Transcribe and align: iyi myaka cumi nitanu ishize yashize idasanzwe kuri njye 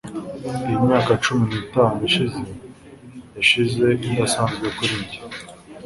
iyi 0.65 0.77
myaka 0.85 1.11
cumi 1.23 1.43
nitanu 1.51 1.95
ishize 2.09 2.41
yashize 3.37 3.85
idasanzwe 4.07 4.67
kuri 4.75 4.93
njye 5.01 5.19